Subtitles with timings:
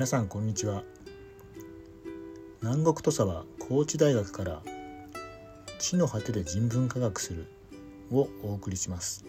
[0.00, 0.82] 皆さんこんにちは。
[2.62, 4.62] 南国土佐は高知大学から
[5.78, 7.46] 地の果てで人文科学する
[8.10, 9.26] をお送りします。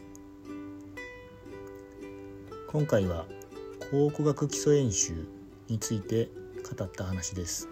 [2.70, 3.26] 今回は
[3.91, 5.27] 考古学基礎演習
[5.68, 6.30] について
[6.63, 7.67] 語った話です。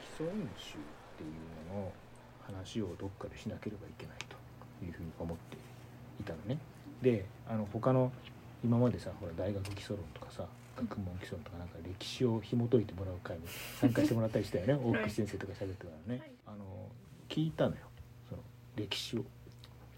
[0.00, 0.80] 基礎演習っ
[1.18, 1.53] ていうのの
[2.46, 5.56] 話をどっかでしなければいけないというふうに思って
[6.20, 6.58] いたのね。
[7.02, 8.12] であの他の
[8.64, 13.42] 今までさほら大学基礎論とかさ学問基礎論とかなんか歴史を紐解いてもらう会に
[13.80, 14.74] 参加してもらったりしたよね。
[14.82, 16.30] 大口先生とか喋ってたからね、はい。
[16.46, 16.88] あの
[17.28, 17.82] 聞いたのよ。
[18.28, 18.42] その
[18.76, 19.24] 歴史を。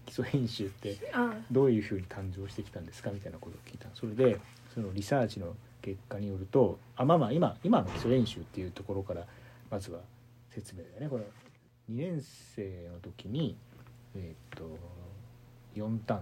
[0.07, 4.39] 基礎編集ってあどういうふうに誕生してきたんですかみたいなことを聞いたそれで
[4.73, 9.25] そのリサーチの結果によるとあまあまあ今今の基礎練習っていうところから
[9.69, 9.99] まずは
[10.49, 11.09] 説明だよね。
[11.09, 11.23] これ
[11.91, 12.21] 2年
[12.55, 13.57] 生の時に
[14.15, 14.77] えーっと
[15.75, 16.21] 4単位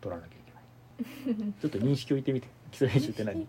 [0.00, 1.52] 取らなきゃいけない。
[1.60, 2.48] ちょっと認識を言ってみて。
[2.70, 3.46] 基礎練習って何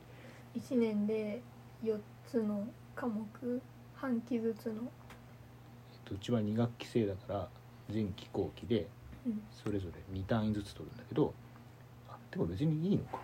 [0.56, 1.42] ？1年で
[1.84, 3.26] 4つの科目
[3.96, 7.48] 半期ずつの、えっとうちは2学期制だから
[7.92, 8.88] 前期後期で
[9.26, 9.42] うん。
[9.52, 11.34] それぞれ2単位ずつ取るんだけど
[12.10, 13.20] あでも別にいいのか。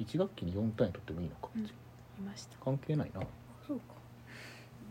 [0.00, 1.68] 1学期に4単位取ってもいいのか、うん。
[2.64, 3.20] 関係ないな。
[3.66, 3.97] そうか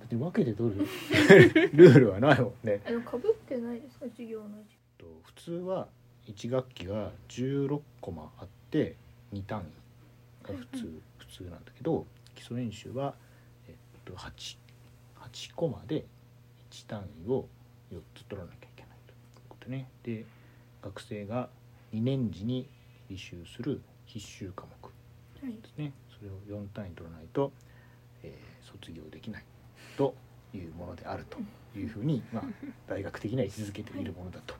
[0.09, 0.85] 別に分けて取る？
[1.73, 2.81] ルールはないもんね。
[2.85, 4.05] あのかぶってないですか？
[4.07, 5.87] 授業の時と普通は
[6.27, 8.95] 1学期が16コマあって
[9.33, 12.05] 2単位が普通、うんう普通なんだけど
[12.35, 13.13] 基礎演習は、
[13.67, 14.57] えっと、8,
[15.19, 16.05] 8コマで
[16.71, 17.47] 1単位を
[17.91, 19.17] 4つ取らなきゃいけないという
[19.49, 19.89] ことね。
[20.03, 20.25] で
[20.81, 21.49] 学生が
[21.93, 22.67] 2年時に
[23.09, 24.85] 履修する必修科目
[25.47, 25.91] はいですね。
[26.17, 27.51] それを4単位取らないと、
[28.23, 29.45] えー卒業できない
[29.97, 30.13] と
[30.53, 31.37] いうものであると
[31.77, 32.43] いうふうに、まあ、
[32.87, 34.55] 大学的には位置づけているものだと。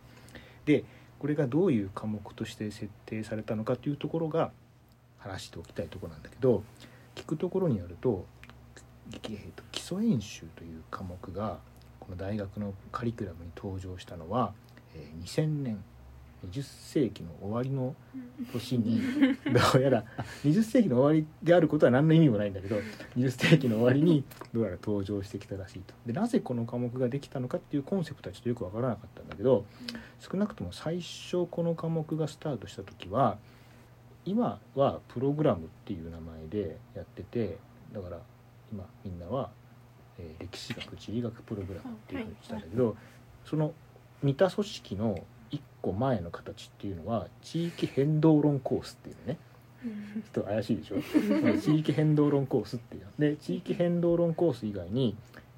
[0.66, 0.84] で
[1.20, 4.52] これがどういう科目として設定されたのかというところが
[5.18, 6.64] 話しておきたいとこなんだけど
[7.16, 8.26] 聞くところによると,、
[9.12, 11.58] えーと基礎演習という科目が
[12.00, 14.54] この大学のカリキュラムに登場したのは、
[14.96, 15.84] え2000年
[16.46, 17.96] 20世紀の終わりの
[18.54, 19.02] 年に
[19.74, 22.78] どうやらあ20世紀の終わりであることは何の意味もないんだけど
[23.16, 25.94] 20世紀の終わりにどうやら登場してきたらしいと。
[26.06, 29.66] でなぜこの科目ができたのかっていうコンセプトはちょっとよくわからなかったんだけど
[30.20, 33.40] 少なくとも最初この科目がスタートした時は
[34.26, 37.58] 今はプログラムっていう名前でやってて
[37.94, 38.20] だから
[38.72, 39.50] 今みんなは、
[40.20, 42.98] えー歴史学地理学プログラムっていうふうにしたんだけど、
[43.46, 43.74] その
[44.24, 45.22] 似た組織の1
[45.88, 49.38] 個前の形っていうのは地域変動論コースっていうのね。
[49.86, 49.88] う
[50.20, 50.22] ん。
[50.22, 50.96] ちょっと怪しいでしょ？
[51.48, 55.16] うん地域変動論コースっていうで地域変動論コース以外に、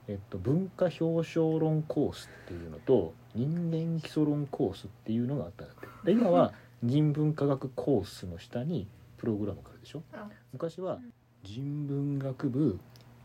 [0.07, 5.87] えっと、文化表彰論コースっていうのと人間基礎論コースっていうのがあったんだって。
[6.05, 6.53] で今は
[6.83, 10.03] 人文科学コースの下にプログラムがあるでしょ？
[10.13, 10.29] あ。
[10.53, 10.99] 昔は
[11.43, 12.79] 人文学部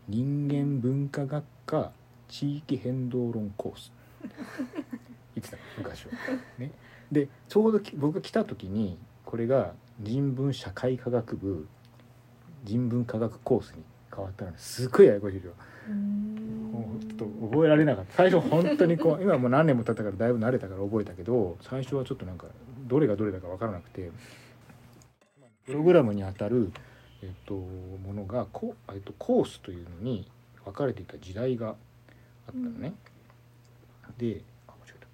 [0.07, 1.91] 人間文化学科
[2.27, 3.91] 地域変動論コース。
[5.35, 6.11] 言ってたの昔は。
[6.57, 6.71] ね、
[7.11, 11.67] でちょうどき僕が来た時にこれが人文社会科学部
[12.63, 13.83] 人文科学コースに
[14.13, 15.51] 変わったのですっごいややこしいよ。
[15.87, 22.47] うーんもうちょっと覚えられなかった最初本当にこう 今もう何年も経ったからだいぶ慣れたから覚えたけど最初はちょっとなんか
[22.87, 24.11] どれがどれだか分からなくて
[25.65, 26.71] プログラムにあたる、
[27.23, 30.29] えっと、ものがこ、えっと、コースというのに
[30.63, 31.75] 分かれていた時代があっ
[32.47, 32.93] たのね。
[34.17, 35.07] であ間違えた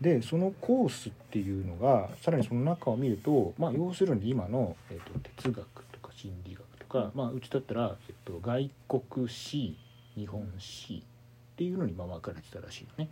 [0.00, 9.76] でそのコースっていうのがさらにその中を見ると、まあ、要するに今の、えっと、哲学とか心理学とか、まあ、うちだったら、えっと、外国史
[10.16, 13.10] 日本史っていうのにまあ分かれてたらしいのね。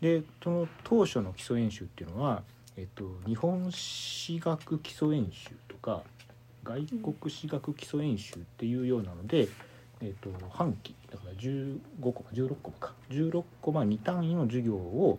[0.00, 2.42] でその当初の基礎演習っていうのは、
[2.78, 6.02] えっと、日本史学基礎演習とか
[6.64, 9.48] 外国史学基礎演習っていうようなので、
[10.00, 15.18] えっと、半期だから15コマ16コマか16コマ2単位の授業を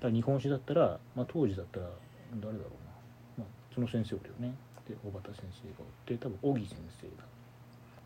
[0.00, 1.86] だ日本史だったら、まあ、当時だったら
[2.40, 2.70] 誰だろ
[3.38, 4.54] うな、まあ、その先生おるよね。
[4.88, 7.24] で小畑先生がおって多分小木先生が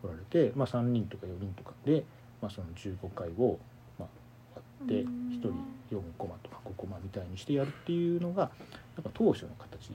[0.03, 2.03] おられて、まあ、3人とか4人とかで、
[2.41, 3.57] まあ、その15回を、
[3.97, 4.09] まあ、
[4.55, 5.25] 割ってうん。
[5.31, 5.49] 1人
[5.91, 8.49] 4コマとか5コマみたいにしてやるっていうのが
[8.95, 9.93] なんか当初の形だ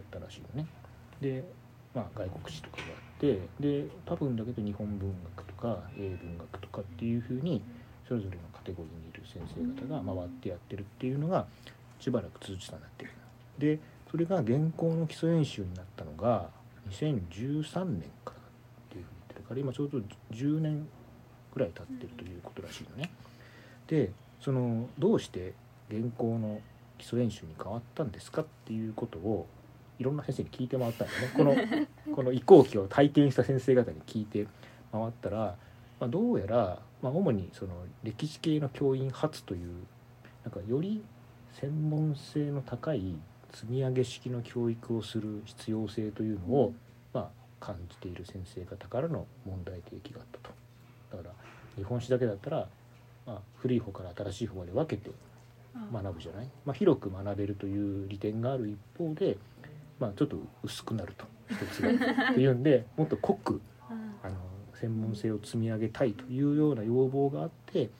[0.00, 0.68] ったらしいのね。
[1.20, 1.44] で、
[1.94, 7.62] まあ、外国史とかがあってで多分だけど日本文学とか英文学とかっていうふうに
[8.08, 11.46] それぞれのカテゴリーにいる先生方が回ってやってるっていうのが
[11.98, 13.06] しばらく続いてたんだって
[13.58, 13.78] で
[14.10, 16.48] それが現行の基礎演習になったのが
[16.90, 18.34] 2013年からっ
[18.90, 19.98] ていうふうに言ってるから今ちょうど
[20.32, 20.88] 10年
[21.54, 23.10] ぐらい経ってるということらしいのね。
[23.86, 25.52] でそのどうして
[25.90, 26.60] 原稿の
[26.98, 29.46] 基礎練習に変わったんですかっていうことを
[29.98, 34.46] いろんな先生に聞いて回ったんだよねこのこの移行期を体験した先生方に聞いて
[34.92, 35.56] 回ったら、
[36.00, 39.74] まあ、どうやら、まあ、主にその歴史系の教員発という
[40.42, 41.02] なんかより
[41.60, 43.16] 専門性の高い
[43.52, 46.72] 積み上げ式の教育をする必要性というのを、
[47.12, 47.28] まあ、
[47.64, 50.54] 感じている先生方からの問題提起があったと。
[51.16, 51.34] だから
[51.76, 52.68] 日本史だけだったら、
[53.26, 55.10] まあ、古い方から新しい方まで分けて
[55.92, 59.36] 学ぶじゃない、まあ、広く学べるという利点がある一方で、
[59.98, 61.90] まあ、ちょっと薄くなると一つが。
[62.30, 63.60] っていうんでもっと濃く
[64.22, 64.36] あの
[64.80, 67.90] 専門性を積み上げたいというような要望があって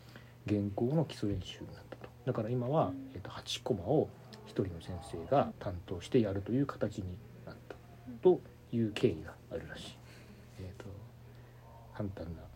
[0.48, 2.08] 原稿の基礎練習になったと。
[2.24, 4.08] だから今は、えっと8コマを
[4.46, 7.04] 1人の先生が担当してやるという形に
[7.44, 7.76] なった。
[8.22, 8.40] と
[8.72, 9.96] いう経緯があるらしい。
[10.60, 10.84] えっと
[11.94, 12.50] 簡単な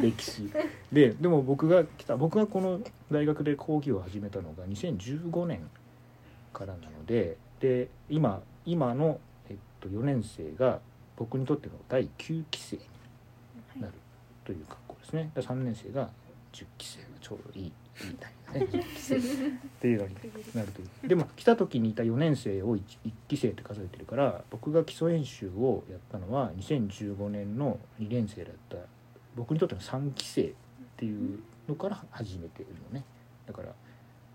[0.00, 0.50] 歴史。
[0.92, 2.80] ででも僕が来た僕がこの
[3.10, 5.60] 大学で講義を始めたのが2015年
[6.52, 10.80] からなのでで今今の、えっと、4年生が
[11.16, 13.94] 僕にとっての第9期生になる
[14.44, 15.30] という格好ですね。
[15.34, 16.10] で3年生が
[16.52, 17.72] 10期生がちょうどいいいい
[18.20, 18.28] タ
[18.58, 18.84] イミングね。
[18.92, 20.14] 10期生っていうのに
[20.54, 21.08] なるという。
[21.08, 28.76] でも来た時にいた4年生を 1, 1期生って数えてるから僕が基礎演習をやったのは2015年の2年生だった。
[29.34, 30.52] 僕にとっての3期生っ
[30.96, 33.04] ていうのから始めてるのね。
[33.46, 33.74] だから、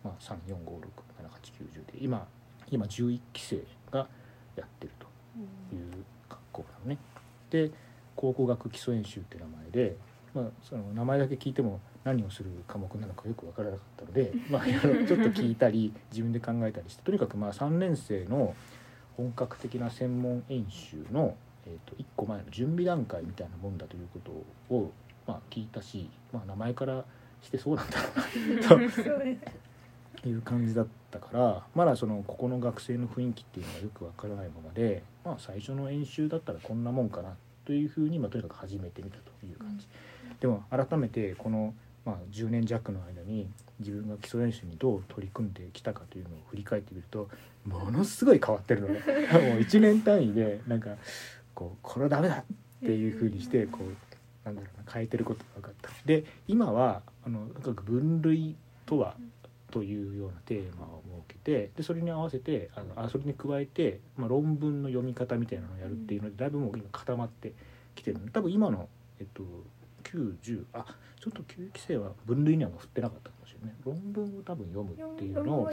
[0.03, 2.27] まあ、34567890で今
[2.69, 4.07] 今11期生が
[4.55, 5.07] やってると
[5.75, 6.05] いう
[6.51, 6.97] 格好なのね。
[7.49, 7.71] で
[8.15, 9.95] 考古学基礎演習って名前で、
[10.33, 18.55] まあ、その名前だけ聞いても何をする科目なのかよく分からなかったので、 まあ、ちょっと聞いたり自分で考えたりしてとにかくまあ3年生の
[19.17, 24.19] 本格的な専門演習の、えー、と1個前の準備段階みたいなもんだというこ
[24.69, 24.91] とを、
[25.27, 27.05] まあ、聞いたし、まあ、名前から
[27.41, 28.67] してそうなんだろうな
[30.21, 37.35] という感じだったからまだそのここの学生の雰囲気っていうのがよくわからないままで、まあ、最初の演習だったらこんなもんかな
[37.65, 39.87] というふうに、まあ、とにかく始めてみたという感じ。
[40.39, 41.73] でも改めてこの、
[42.05, 43.47] まあ、10年弱の間に
[43.79, 47.29] 自分が基礎練習にどう取り組んできたかというのを振り返ってみると
[47.65, 49.09] ものすごい変わってるのね もう
[49.59, 50.95] 1年単位でなんか
[51.53, 52.43] こうこれはダメだっ
[52.79, 55.89] ていうふうにしてこうなんだろうな変えてることが分かった。
[56.05, 58.55] で今はあのとにかく分類
[58.85, 59.15] とは
[59.71, 67.53] というようなテーマを設けてでそれに合わせてあのあそれに加えて、まあ、論文の読み方みたいなのをやるっていうのでだいぶもう今固まって
[67.95, 68.87] きてる多分今の、
[69.19, 69.43] えっと、
[70.03, 70.85] 90あ
[71.19, 73.75] ちょっと9期生は分類には振ってなかったかもしれない。
[73.85, 75.71] 論文を多分読むっていうのを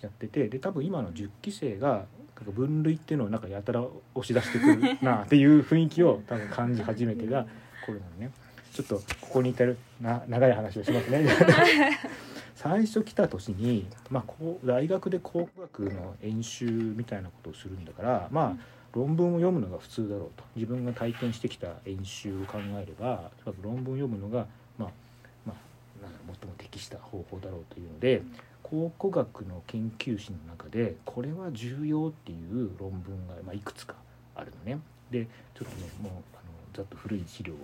[0.00, 2.06] やっててで多分今の10期生が
[2.44, 3.82] 分類っていうのをなんかやたら
[4.14, 7.46] 押し出してくるなっていう雰囲気を多分感じ始めてが
[7.86, 8.30] これなのね。
[8.72, 11.26] ちょっとここに至るな長い話をしますね。
[12.58, 20.42] 最初来た年に、まあ、こう大学で考古学の演習みたいなことをするんだからまあ論文を読むのが普通だろうと。
[20.56, 24.46] 自分が体験してきた演習を考えればとにかく論文を読むのが、
[24.76, 24.88] まあ
[25.46, 25.54] ま
[26.02, 28.22] あ、なん最も適した方法だろうというので
[28.64, 33.94] 考古学の研究士の中でこれは重要っていう論文が、まあ、いくつか
[34.34, 34.80] あるのね。
[35.12, 37.56] でちょっとねもうあのざっと古い資料を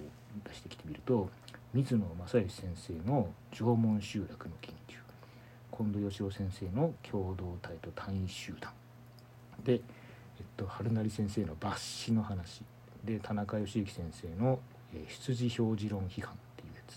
[0.48, 1.28] 出してきてみると
[1.74, 4.94] 水野正義先生の縄文集落の研究
[5.76, 8.70] 近藤義雄先生の共同体と単位集団
[9.64, 9.80] で、えっ
[10.56, 12.62] と、春成先生の抜歯の話
[13.02, 14.60] で田中義之先生の、
[14.94, 16.96] えー出自表示論批判っていうやつ。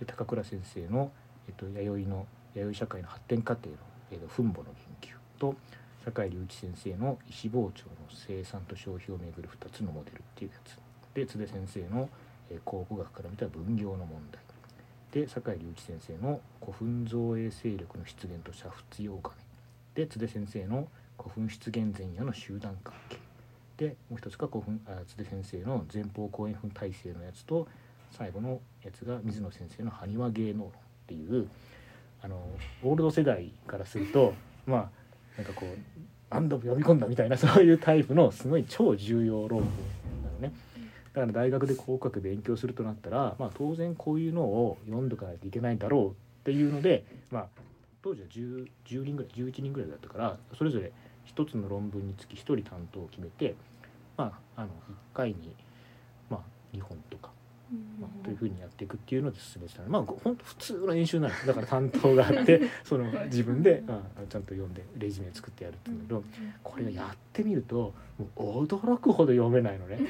[0.00, 1.12] で高倉先生の、
[1.46, 3.76] えっと、弥生の弥生社会の発展過程の、
[4.10, 4.64] えっと、分母の
[5.00, 5.54] 研究と
[6.04, 10.76] 坂井隆一先生の石包丁の生産と消費をめぐる2つのモデルっていうやつ。
[11.14, 12.08] で津出先生の、
[12.64, 14.42] 考古学から見た分業の問題。
[15.12, 19.32] で坂井隆一先生の古墳造営勢力の出現と煮沸用金
[19.94, 23.16] で津出先生の古墳出現前夜の集団関係。
[23.76, 27.66] でもう一つが古墳あ津出先生の前方後円墳体制のやつと
[28.10, 30.72] 最後のやつが水野先生の埴輪芸能論っ
[31.06, 31.48] ていう
[32.22, 32.36] あの
[32.82, 34.34] オールド世代からすると
[34.66, 34.90] まあ
[35.36, 35.68] なんかこう
[36.30, 39.68] 何度も読み込んだみたいなそういうタイプのすごい超重要論文
[40.24, 40.52] なのね。
[41.16, 46.12] だから大学で考古学勉強するとなったら、まあ、当然こういうのを読んどかないといけないんだろうっ
[46.44, 47.46] ていうので、まあ、
[48.02, 50.92] 当時は 10, 10人ぐらい11人ぐらいだったからそれぞれ
[51.34, 53.54] 1つの論文につき1人担当を決めて、
[54.18, 54.70] まあ、あの1
[55.14, 55.56] 回に、
[56.28, 57.30] まあ、2本とか、
[58.00, 66.24] まあ、というふうにやっていくっていうので進めてたまあ本当普通の演習なんですだから担当があってその自分で、まあ、ちゃんと読んでレジュメ作ってやるっていうんだけど。
[66.76, 70.00] これがやってみるともう驚くほど読めないのね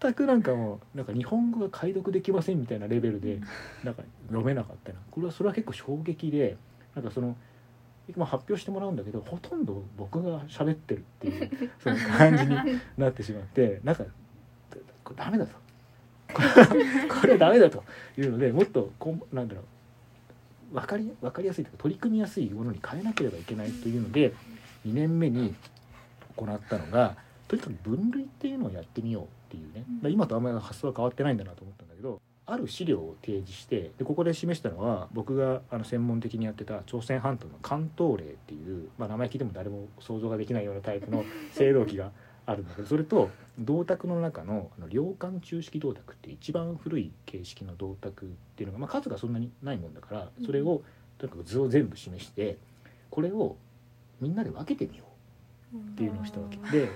[0.00, 3.40] 全くなんかもうなんか日本語が解読できませんみたいなレベルで
[3.84, 6.56] なんか読めなかったなこれはそれは結構衝撃で
[6.94, 7.36] なんかその、
[8.16, 12.56] まあ、発表してもらうんだけどほとんど僕が喋ってるっていうその感じに
[12.98, 14.04] なってしまってなんか
[15.16, 15.63] ダメだと
[17.20, 17.82] これダメだと
[18.18, 19.62] いうのでもっとこうなんだろ
[20.72, 24.32] う分かり分かりやすいというか取り組みやすいものに変えなければいけないというので
[24.86, 25.54] 2年目に
[26.36, 41.24] 行ったのがとにかく分類っていうのをやってみようっていうね、今とあんまり発想は変わってないんだなと思ったんだけどある資料を提示してでここで示したのは僕があの専門的にやってた朝鮮半島の関東令っていう、まあ、名前聞いても誰も想像ができないようなタイプの
[41.58, 42.10] 青銅器が
[42.46, 50.82] あるんだけどそれと銅鐸の中のあの両管中式銅鐸って一番古い形式の銅鐸っていうのが、まあ、数がそんなにないもんだからそれを
[51.18, 52.58] とにかく図を全部示して
[53.10, 53.56] これを
[54.20, 55.04] みんなで分けてみよ
[55.74, 56.56] うっていうのをしたわけ。
[56.70, 56.88] で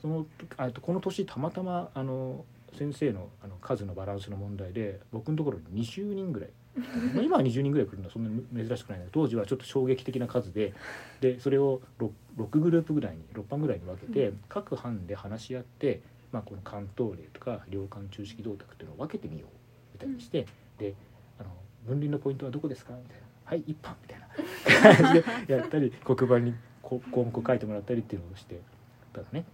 [0.00, 2.44] そのあとこの年たまたまあの
[2.78, 6.50] 先生のあの数のバランスの問題で僕のところに20人ぐらい。
[7.14, 10.74] まあ今は20人ぐらい来るのはそんなに珍しくないんだけど当時はちょっと衝撃的な数で
[11.20, 16.00] でそれを 6, 6グループぐらいに6班ぐらいに分けて、各班で話し合って、
[16.32, 19.50] まあ、この関東例とか両関中式銅鐸っていうのを分けてみよう
[19.94, 20.46] みたいにして、
[20.78, 20.94] で
[21.38, 21.50] あの
[21.86, 22.92] 分離のポイントはどこですか？
[22.94, 24.24] みたいな「はい一班」みたいな。
[24.64, 28.60] 感じでやったり黒板にこ項目を書いてもらったりっていうのをして
[29.12, 29.44] たのね。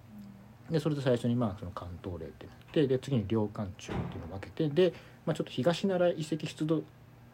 [0.71, 4.95] でそれで最初にまあその関東例ってなってで次に両関中っていうのを分けてで、
[5.27, 6.85] まあ、ちょっと東奈良遺跡出土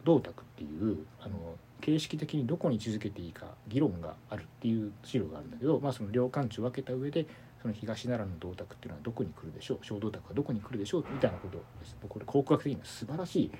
[0.03, 7.25] 銅鐸っていうあの形式的にどこに位置づけていいか議論があるっていう資料があるんだけど、まあ、その両関中分けた上で
[7.61, 11.61] その東奈良の銅鐸っていうのはどこに来るでしょう小銅鐸はどこに来るでしょうみたいなことを
[12.07, 13.51] これ考古学的には素晴らしい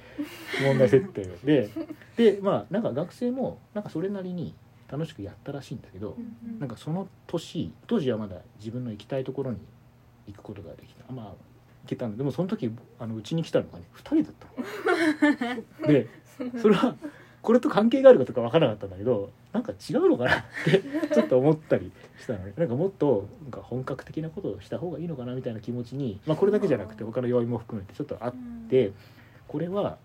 [0.64, 1.70] 問題設定 で
[2.16, 4.54] でまあなんか学生もなんかそれなりに
[4.90, 6.16] 楽しくやったらしいんだけど、
[6.60, 9.58] なんかその年当時はまだ自分の行きたいところに
[10.28, 11.12] 行くことができた。
[11.12, 11.36] まあ行
[11.88, 12.18] けたんだ。
[12.18, 15.88] でもその時あのうちに来たのがね2人だったの。
[15.92, 16.08] で
[16.62, 16.96] それは
[17.48, 20.84] これと関係があるかとか分からなかったんだけどなんか違うのかなって
[21.16, 22.52] ちょっと思ったりしたのね。
[22.58, 28.34] なんかもっとなんか本格的なことをした方がいいのかなみたいな気持ちに、まあ、これだけじゃなくて他の要因も含めてちょっとあっ
[28.70, 28.92] て
[29.48, 29.98] これは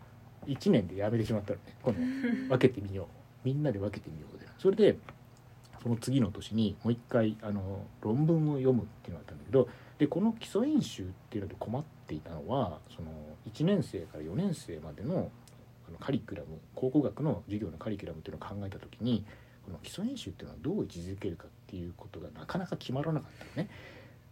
[0.47, 2.49] 1年でやめてしまったのね今度。
[2.51, 3.07] 分けてみよう。
[3.45, 4.47] みんなで分けてみようで。
[4.59, 4.97] それで
[5.83, 9.69] その次の年にもう一回あの論文を読むっていうのがあったんだけど
[9.99, 13.09] でこの基礎演習っていうので困っていたのはその
[13.53, 15.42] 1年生から4年生までのあ
[15.93, 19.25] のカリキュラム考古学の授業のカリキュラムっていうのを考えた時に
[19.65, 23.71] この基礎演習っていうのはどう位置づけるかっていうことがなかなか決まらなかったのね。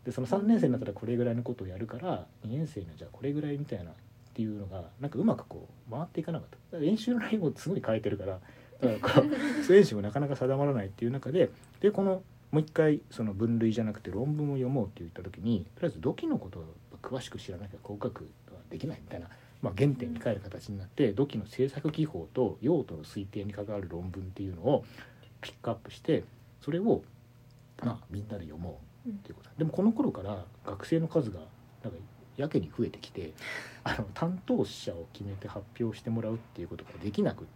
[0.04, 3.94] でその3年生になったらこれぐらいのことをやるから2年生にはじゃあこれぐらいみたいなっ
[4.32, 8.40] ていうのがなんかうまくこう回っていかなかっただから練習の内容もすごい変えてるから
[8.80, 9.28] だからこ
[9.60, 11.50] う 選手もなかなか定まらないっていう中で
[11.80, 16.64] でこのもう一回その分類じゃなくて論文を読もうって言った時にとりあえず土器のことを
[17.02, 19.28] 詳しく知らなきゃ考古学はできないみたいな、
[19.62, 24.84] まあ、原点に帰る形になって土器の制作技法と用途の推定に関わる論文っていうのを
[25.40, 26.24] ピックアップして
[26.62, 27.02] それを
[27.82, 29.50] まあみんなで読もうっていうこと。
[29.56, 31.40] でもこの頃から学生の数が
[31.82, 31.98] なんか
[32.36, 33.32] やけに増えてきて
[33.84, 37.46] あの担当者を決めて発表してもらうっていうことができなく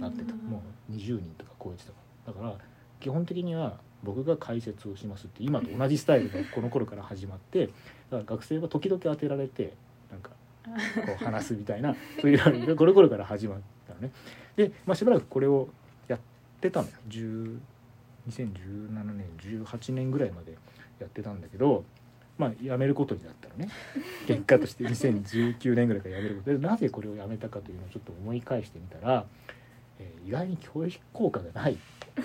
[0.00, 0.34] なってた。
[0.34, 2.32] もう20人とか超えてたから。
[2.32, 2.64] だから
[3.00, 7.76] 基本的には僕が解説をしますって今と同じスタイルがこの頃から始まってだか
[8.18, 9.72] ら学生は時々当てられて
[10.64, 10.70] こ
[11.20, 14.10] う話すみたいなそういうのがこの頃から始まったのね。
[14.56, 15.68] で、まあ、しばらくこれを
[16.08, 16.20] やっ
[16.60, 16.94] てたのよ。
[17.08, 17.58] 10
[18.28, 20.52] 2017年18年ぐらいまで
[20.98, 21.84] やってたんだけど
[22.38, 23.68] まあやめることになったのね。
[24.26, 26.50] 結果として2019年ぐらいからやめること。
[26.50, 29.26] でなぜこれをやめたかというのをちょっと思い返してみたら、
[30.00, 31.76] えー意外に教育効果がない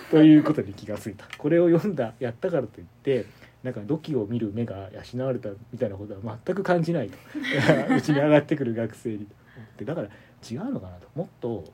[0.10, 1.26] ということに気がついた。
[1.38, 3.26] これを読んだやったからといって
[3.64, 7.18] なんか土器を見る目が養われたみたいなことは全く感じないと。
[7.96, 9.28] うちに上がってくる学生に。
[9.60, 10.08] 思ってだから
[10.50, 11.08] 違うのかなと。
[11.16, 11.66] もっと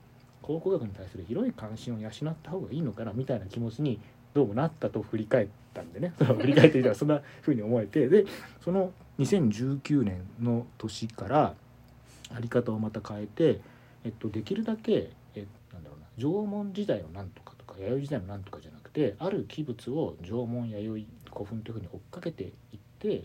[0.42, 2.12] 考古学に対する広い関心を養っ
[2.42, 4.00] た方がいいのかなみたいな気持ちに
[4.34, 6.12] どうもなったと振り返ったんでね。
[6.18, 8.08] その振り返ってみたらそんな風に思えて。
[8.08, 8.24] で
[8.60, 11.54] その2019年の年から
[12.34, 13.60] あり方をまた変えて、
[14.04, 22.50] えっと、できるだけ、えなんだろうな縄文時代のなんとかとか弥生時代のなんとかじゃなくてある器物を縄文弥生古墳というふうに追っかけていっ
[22.98, 23.24] て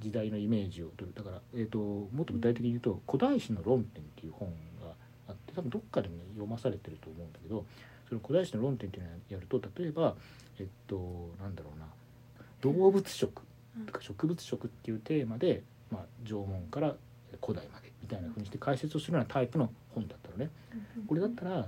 [0.00, 1.12] 時代のイメージを取る。
[1.14, 4.48] だから、えっともっと具体的に言うと「古代史の論点」っていう本
[4.80, 4.94] が
[5.28, 7.64] あって多分どっかでね読まされてると思うんだけど
[8.08, 10.16] その古代史の論点っていうのをやると例えば
[10.58, 11.86] えっとなんだろうな
[12.62, 13.42] 動物食
[13.86, 16.94] とか植物食っていうテーマで、まあ、縄文から
[17.40, 20.50] 古代までみたいなふうにして解説をするようなタイプの本だったのね。
[21.06, 21.66] これだったらあの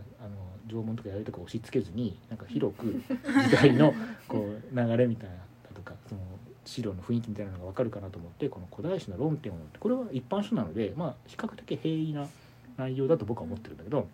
[0.67, 3.03] 縄文とか弥生とか押し付けずになんか広く
[3.49, 3.95] 時代の
[4.29, 5.37] こう流れみたいな
[5.85, 6.21] かその
[6.65, 12.27] 資料の雰囲気みたいなのが分かるかなと思ってこの古代史の論点をこれは一般書なので、まあ、比較的平易な
[12.77, 14.09] 内容だと僕は思ってるんだけど、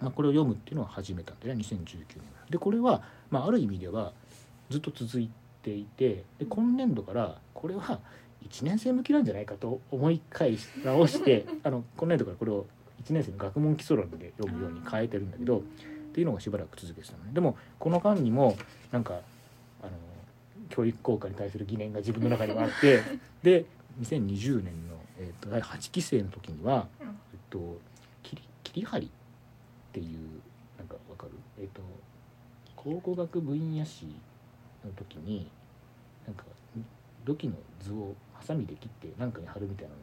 [0.00, 2.06] まあ、これを読むっていうのは始めたんでね2019年
[2.50, 4.12] でこれは、まあ、ある意味では
[4.70, 5.28] ずっと続い
[5.62, 8.00] ていてで今年度からこれは
[8.48, 12.66] 1年生向きなんじゃないかと思い返し直して あの今年度からこれを
[13.04, 15.62] 1年生の学問基礎論で読むように変えてるんだけどっ
[16.14, 17.30] ていうのがしばらく続けてたのね。
[17.32, 18.56] でもこの間にも
[18.90, 19.20] なんか
[19.82, 19.90] あの
[20.72, 23.02] 教育効果に対する疑念が自分の中にはあって
[23.44, 23.66] で
[24.00, 27.08] 2020年の、えー、と第8期生の時には、うん。
[27.08, 27.14] えっ
[27.50, 27.78] と、
[28.22, 29.10] 切り切り張りっ
[29.92, 30.40] ていう
[30.78, 31.32] なんかわかる？
[31.60, 31.82] えっと
[32.74, 34.06] 考古学分野史
[34.84, 35.48] の時に
[36.26, 36.44] なんか
[37.24, 39.96] 土器の図をハサミで切って何かに貼るみたいなの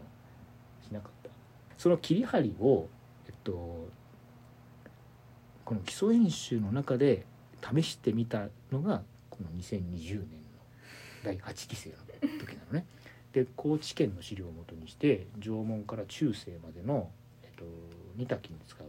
[0.87, 1.29] しなかった。
[1.77, 2.87] その切り張りを
[3.27, 3.87] えっと
[5.65, 7.25] この基礎演習の中で
[7.61, 10.38] 試してみたのがこの2020年の
[11.23, 11.95] 第8期生の
[12.39, 12.85] 時なのね。
[13.33, 17.09] で高知県の資料をもとにして縄文から中世までの、
[17.43, 17.63] えっと、
[18.15, 18.87] 煮炊きに使う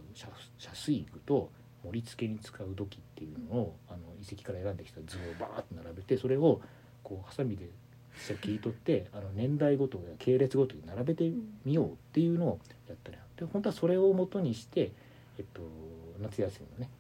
[0.59, 1.51] 遮水具と
[1.85, 6.61] 盛り付けに使う土器っていうのをあの遺跡から選んできた図をバーッと並べてそれを
[7.03, 7.69] こうハサミで
[8.41, 11.31] 切り取ってあの年代ごとや系列ごとに並べて
[11.65, 14.93] みようっていうのをやったりで本当はそれをもとにして、
[15.39, 15.63] えっと、
[16.21, 16.91] 夏休みのね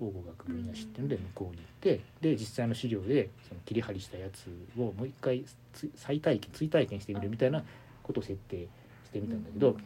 [0.00, 7.62] 考古学分野史っていうので向こうに行ってで実際の資料でその切り張りしたやつをもう一回つ再体験追体験してみるみたいな
[8.02, 8.66] ことを設定
[9.04, 9.76] してみたんだけど、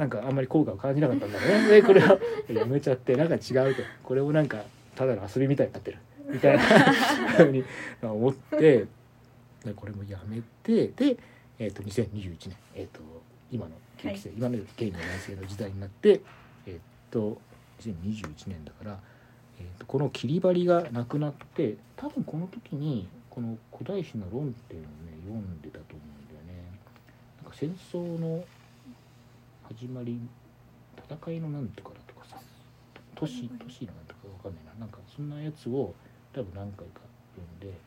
[0.00, 1.68] なんかあんまり効果を感じなかったんだね。
[1.68, 2.18] でこれを
[2.50, 3.82] やめちゃってなんか違うと。
[4.02, 5.98] これをなんかただの遊びみたいになってる。
[6.26, 6.62] みたいな
[7.36, 7.62] ふうに
[8.00, 8.86] 思って
[9.64, 11.18] でこれもやめてで、
[11.58, 13.00] えー、と2021年、えー、と
[13.50, 16.20] 今の9期生、今の現4年生の時代になって
[16.66, 16.78] えっ、
[17.10, 17.40] と
[17.80, 18.98] 2021年だから、
[19.58, 26.64] えー、とこの切り張りがなくなって多分この時にこの古代史の論っていうのをね読んでたと思うんだよね。
[27.42, 28.44] なんか戦争の
[29.68, 30.20] 始まり
[31.08, 32.36] 戦いのなんとかだとかさ
[33.14, 34.80] 都市都市のなんとかわかんないな。
[34.80, 35.94] なんかそんなやつを
[36.32, 37.00] 多分何回か
[37.36, 37.78] 読んで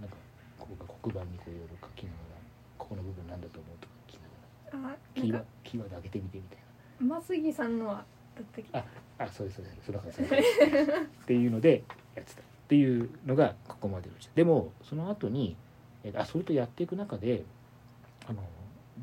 [0.00, 0.16] なんか
[0.58, 2.40] ここが黒板にこういろいろ書きながら
[2.78, 4.20] ここの部分なんだと思うとか聞き
[4.72, 6.58] ながらあキーワード上げてみてみたい
[7.00, 8.04] 馬杉さんのはだ
[8.40, 8.84] ったっけあ
[9.18, 9.76] なあそうですそうです。
[9.86, 12.40] そんな感じそんな感じっていうのでやってた。
[12.40, 15.56] っていうのがここまでのでもその後に
[16.02, 17.44] えあそれとやっていく中で
[18.26, 18.42] あの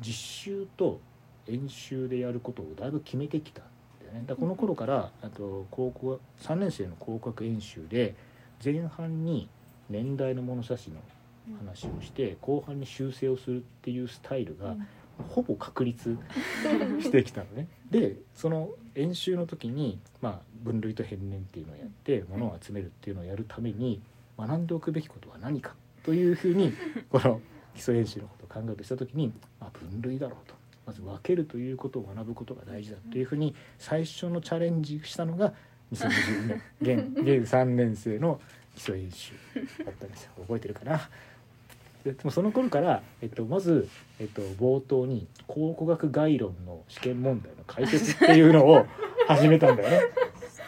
[0.00, 1.00] 実習と
[1.48, 3.64] 演習でやることをだいぶ決めてきたん
[4.00, 4.24] だよね。
[4.26, 8.14] だこの頃からあと高校3年生の広角演習で
[8.64, 9.48] 前半に
[9.88, 10.96] 年代の物差しの
[11.58, 14.76] 話をして後半に修正をするっていうスタイルが
[15.28, 16.16] ほぼ確立
[17.00, 17.68] してきたのね。
[17.90, 24.02] でその演習の時に、まあ、分類と変年っていうのをやって物を集めるっていうのをやるために
[24.38, 26.72] 学んでおくべきことは何かというふうに
[27.10, 27.40] この
[27.74, 30.62] 基礎演習のことを考えるとした時に、まあ、分類だろうと。
[30.84, 35.54] まず分けるということを学ぶことが大事だというふうに最初のチャレンジしたのが
[35.92, 38.40] 2020年現現3年生の
[38.74, 39.32] 基礎演習
[39.84, 40.32] だったんですよ。
[40.40, 41.08] 覚えてるかな？
[42.04, 43.88] ででもその頃から、えっと、まず、
[44.18, 48.86] えっと、冒頭に考古学概論の試験問題の解説っていうのを
[49.28, 50.00] 始めたんだよね。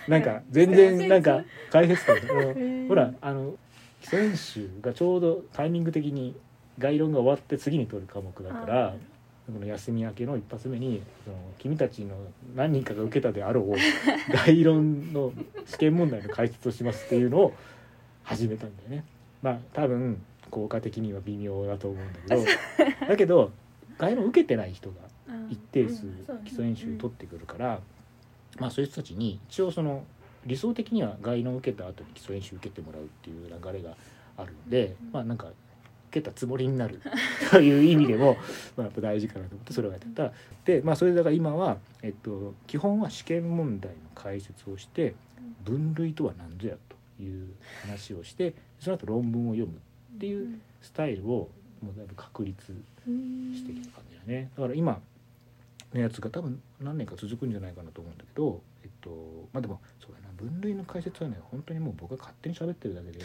[0.06, 3.54] なんか全然なんか解説とかーほらあの
[4.02, 6.36] 基礎演習がちょうどタイミング的に
[6.78, 8.94] 概論が終わって次に取る科目だからあ
[9.46, 12.16] この休み明けの一発目にその君たちの
[12.54, 13.74] 何人かが受けたであろう
[14.46, 15.32] 概論の
[15.66, 17.52] 試験問題の解説をしますっていうのを
[18.22, 19.04] 始めたんだよね。
[19.42, 20.22] まあ多分
[20.54, 22.44] 効果的には微妙だと思うんだけど
[23.08, 23.50] だけど
[23.98, 24.96] 概論受けてない人が
[25.50, 26.06] 一定数
[26.44, 27.80] 基礎演習取ってくるから、
[28.58, 30.04] まあそういう人たちに一応その
[30.46, 33.96] 理想的には概論を受けた後に基礎演習受けてもらうっていう流れが
[34.36, 35.48] あるんで、うんまあなんか
[36.10, 37.00] 受けたつもりになる
[37.50, 38.36] という意味でも
[38.76, 40.32] まあやっぱ大事かなと思ってそれをやってた
[40.64, 45.14] でまあそれだから今は、えっと、基本は試験問題の解説をして
[45.64, 47.48] 分類とは何ぞやという
[47.82, 49.80] 話をしてその後論文を読む
[50.14, 51.50] っていうスタイルを
[51.82, 54.50] もうだいぶ確立してきた感じだね。
[54.56, 55.00] だから今
[55.92, 63.24] のやつが多分何年か続くんじゃないかなと思うんだけどえっとまあでもそうだな分類の解説はね本当にもう僕が勝手に喋ってるだけで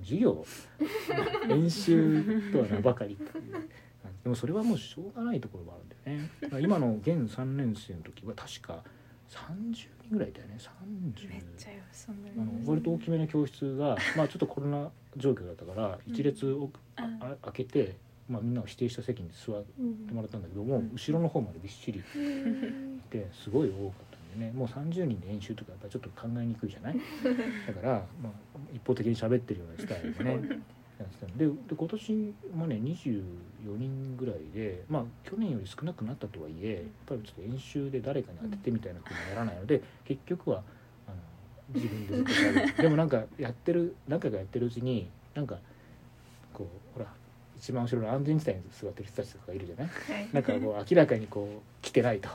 [0.00, 0.46] 授業
[1.50, 3.68] 演習とは名ばかりっていう
[4.22, 6.60] でもそれはもうしょうがないところもあるんだよね。
[6.62, 8.82] 今の現3年生の時は確か
[9.28, 10.56] 30人ぐらいだよね。
[10.58, 17.96] 30めっちゃよそんなあの割と大きめの教室が、まあ、ちょっとコロナ状況だったから一列を、ああ開けて、
[18.28, 19.62] まあ、みんなを指定した席に座っ
[20.06, 20.90] てもらったんだけども、うん。
[20.94, 21.98] 後ろの方までびっしり。
[22.00, 22.02] い
[23.10, 26.96] てすごい多かったんでねもう30人で演習とかやっぱりちょっと考えにくいじゃない？
[27.66, 28.32] だから、まあ、
[28.74, 30.60] 一方的に喋ってるようなスタイルでね
[30.98, 31.38] やってたの。
[31.38, 33.22] でで今年もね24
[33.76, 40.62] 人ぐらいでまあ去年より少なくなったとはいえやっぱりちょっと演習で誰かに当ててみたいなことにはやらないので結局は
[41.06, 41.16] あの
[41.80, 45.58] 自分でずっとやるでもなんかやってる何回かやってるうちになんか
[46.52, 47.06] こうほら
[47.56, 49.88] 一番後ろの安全地帯に座ってる人たちとかいるじゃない？
[49.88, 50.28] はい。
[50.32, 52.28] なんかこう明らかにこう来てないと。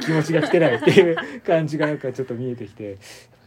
[0.00, 2.98] 気持ちが来てないっていう感じがなんかちょっと見えてきて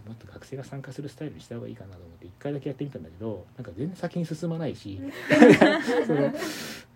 [0.07, 4.99] もっと学生が参加するスタイルにした方がいいかなと思って一回だけやってみたんだけどなんか全然先に進まないし
[6.05, 6.31] その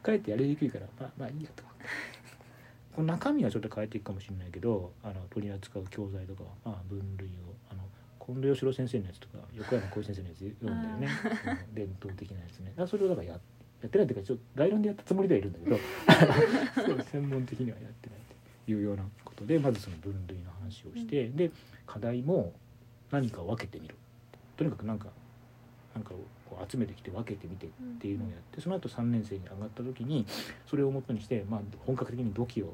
[0.04, 1.82] かえってやりにくいからまあまあいいやと思って。
[2.96, 7.32] この中身はちょっと変えていくかもしれないけどあの取り扱う教材とかは、まあ、分類を
[7.70, 7.84] あの
[8.20, 11.08] 近藤義郎先生のやつとか横山浩一先生のやつ読んだよね。
[11.74, 12.74] 伝統的なやつね。
[12.88, 13.40] それをだからや
[13.82, 15.80] やってないっていうかちょっと概論でやったつもりではいるんだけど
[16.86, 18.20] そう専門的にはやってない
[18.66, 21.52] というようなことでまずその分類の話をして、で
[21.88, 22.54] 課題も
[23.12, 23.96] 何かを分けてみる
[24.58, 25.08] とにかくなんか
[25.94, 26.18] なんかを
[26.50, 27.70] こう集めてきて分けてみてっ
[28.00, 30.26] ていうのをやってその後3年生に上がった時に
[30.70, 32.74] それをもとにして、まあ、本格的に土器を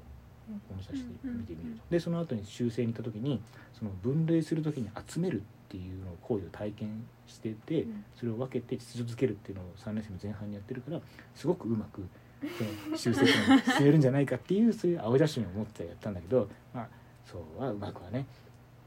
[0.69, 1.83] 物差して見てみると。
[1.89, 3.41] でその後に修正に行った時に
[3.77, 11.01] その分類する時に集めるっていうのを行為を体験しててそれを分けて秩序づけるっていうのを3年生の前半にやってるから
[11.35, 12.07] すごくうまく
[12.39, 16.87] その修正点に進めるんじゃないかっていうそういう青写真を持ってやったんだけどまあ
[17.25, 18.25] そうはうまくはね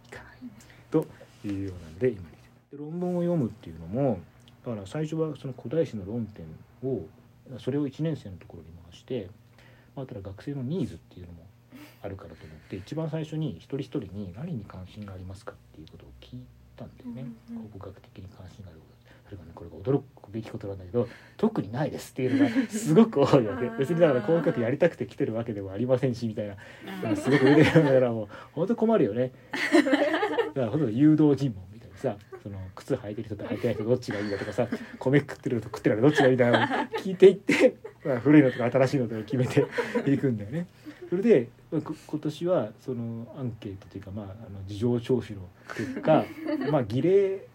[0.08, 0.36] いかない。
[0.90, 1.06] と
[1.48, 2.26] いうようなんで今に
[2.70, 4.20] で論文を読むっていうのも
[4.64, 6.44] だから最初はその古代史の論点
[6.88, 7.06] を
[7.58, 9.28] それを1年生のところに回して
[9.96, 11.46] まあただ学生のニーズっていうのも
[12.02, 16.40] あるからと思って一番最初に一人一人に何に関心がありますかっていうことを聞い
[16.76, 17.26] たんだよね。
[17.50, 17.68] うんうんうん。
[17.70, 18.90] 考古学的に関心があること。
[19.26, 23.68] それがねこれが驚くべきことなんだけど特にないですっていうのがすごく多いわけ。
[23.78, 27.16] 別にだから考古学やりたくて来てるわけでもありませんしみたいな。
[27.16, 29.32] すごく腕がだからもう本当困るよね
[30.54, 34.66] だからほとんど誘導尋問みたいなさその靴履いてる人と履いてない人どっちがいいんだとかさ
[34.98, 36.54] 米食ってるのと食ってないのどっちがいいんだよ
[36.98, 39.66] 聞いていって、 まあ、古いのとか新しいのとか決めて
[40.10, 40.66] いくんだよね。
[41.08, 45.40] それでこ今年はそのアンケートというか、まあ、あの事情聴取の
[45.74, 46.24] 結果
[46.70, 47.46] まあ儀礼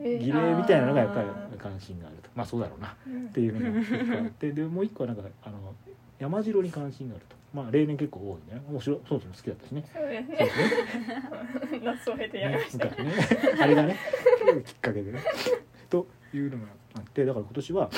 [0.00, 2.30] 儀礼みたいなのがやっぱり関心があると。
[2.34, 2.96] まあそうだろうな。
[3.28, 5.74] っていうのが一個あってでもう一個はなんかあの
[6.18, 8.62] 山城に関心があるとまあ例年結構多いね。
[8.68, 9.00] 面白い。
[9.08, 9.84] そうそう好きだったしね。
[9.92, 11.80] そうですね。
[11.82, 12.92] 夏を経てやりましたね。
[12.98, 13.62] 昔ね。
[13.62, 13.96] あれがね。
[14.64, 15.20] きっかけでね。
[15.88, 17.90] というのがあってだから今年は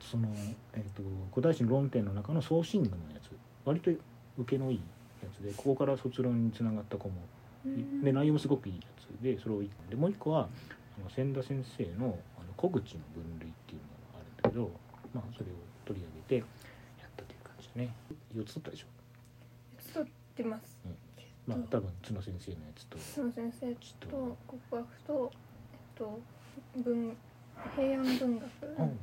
[0.00, 0.28] その、
[0.74, 3.30] えー、と古代史の論点の中の送信群のやつ。
[3.64, 4.80] 割と受けのいい
[5.22, 7.14] やつでここから卒論につながった子も
[8.02, 10.48] で内容もすごくいいやつでそれをでもう一個は
[10.98, 14.70] あの千田先生のあの小口の分類っていうのがあるんだけど、
[15.14, 16.46] まあ、それを取り上げて
[17.78, 17.94] ね。
[18.34, 18.86] 4つ取ったでしょ、
[19.94, 20.78] 撮ってます。
[21.46, 22.98] まあ、多分角先生のやつと。
[22.98, 23.74] その先生
[24.06, 25.32] と国学と
[25.72, 26.20] えっと
[26.76, 27.16] 文
[27.76, 28.44] 平安文学。
[28.78, 28.98] うん。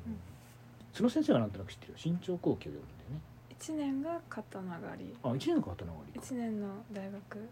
[0.93, 1.97] 角先生はなんとなく知ってるよ。
[1.97, 3.21] 新潮後期を読むんだよね。
[3.49, 5.15] 一年が刀狩り。
[5.23, 6.25] あ一年の方の終わりか。
[6.25, 7.49] 一年の大学。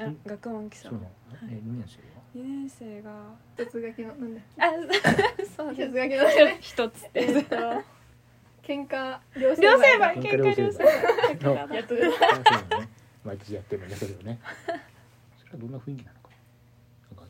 [0.00, 0.16] あん。
[0.24, 0.90] 学問基礎。
[0.90, 1.10] そうなの、
[1.48, 1.54] はい。
[1.56, 2.22] え二年生は？
[2.34, 4.68] 二年生が一つ書きのなんだあ
[5.56, 5.92] そう一です。
[5.92, 7.56] つ書きの 一つえっと
[8.68, 10.16] 喧嘩両両成敗敗。
[10.18, 11.74] 喧嘩両成敗。
[11.74, 12.78] やっと出たあそうだ。
[12.80, 12.88] ね
[13.24, 14.38] 毎年やってるんだそれをね。
[15.40, 16.28] それはどんな雰囲気なのか。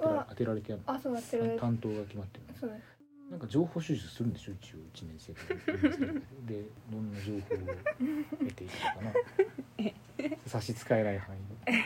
[0.05, 1.46] ななんか当てら当てられてやるあそうやってる。
[1.46, 2.72] の担当が決まってる
[3.31, 4.53] なんか情報収集するんでしょ？
[4.53, 7.40] 一応1年生でどんな情報を
[8.38, 9.12] 得ていくのかな。
[10.48, 11.85] 差し支えない範囲で。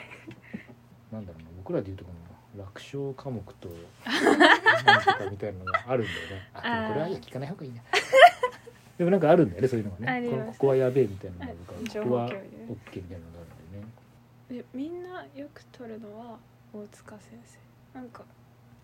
[1.12, 1.48] なんだろうな。
[1.58, 2.12] 僕らでいうとこ
[2.56, 3.68] の楽勝科目と
[4.86, 6.48] なんとかみたいなのがあるんだよね。
[6.54, 7.82] あでもこれはいや聞かない方がいいな
[9.02, 10.28] でもなんかあるんだよねそういうのがね。
[10.30, 13.88] このここはやべえみたいなのがあるから情ここは OK みたいなのがあるんだよね。
[14.48, 16.38] でみんなよく取るのは
[16.72, 17.98] 大塚先生。
[17.98, 18.22] なんか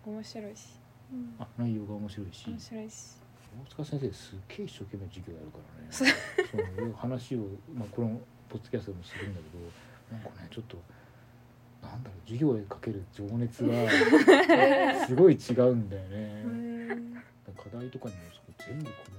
[0.05, 0.77] 面白いし。
[1.13, 1.35] うん。
[1.39, 2.49] あ内容が面白いし。
[2.49, 3.15] 面白いし。
[3.63, 5.87] 大塚先生すっげえ一生懸命授業やるからね。
[5.89, 6.07] そう。
[6.51, 7.39] そういう話を、
[7.73, 10.77] まあ、このポッドキャストでもするんだけどなんかねちょっと
[11.81, 13.71] なんだろう授業へかける情熱が
[15.07, 16.43] すごい違うんだよね。
[16.43, 17.13] うん。
[17.55, 19.18] 課題とかにもそこ全部コメ